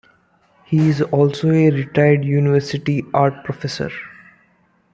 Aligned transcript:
He 0.65 0.89
is 0.89 1.03
also 1.03 1.51
a 1.51 1.69
retired 1.69 2.25
university 2.25 3.03
art 3.13 3.43
professor. 3.43 3.91